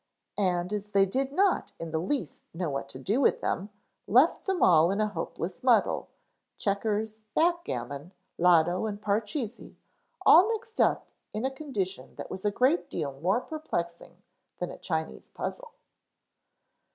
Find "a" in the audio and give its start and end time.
4.99-5.05, 11.45-11.51, 12.43-12.49, 14.71-14.79